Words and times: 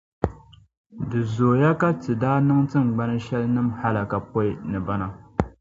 Di 1.09 1.19
zooiya 1.33 1.71
ka 1.81 1.89
Ti 2.01 2.11
daa 2.21 2.37
niŋ 2.47 2.59
tiŋgbani 2.69 3.17
shɛli 3.25 3.47
nim’ 3.55 3.67
hallaka 3.81 4.17
pɔi 4.31 4.49
ni 4.71 4.77
bana 4.87 5.07